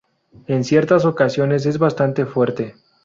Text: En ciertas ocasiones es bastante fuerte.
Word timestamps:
En 0.47 0.63
ciertas 0.63 1.05
ocasiones 1.05 1.67
es 1.67 1.77
bastante 1.77 2.25
fuerte. 2.25 2.73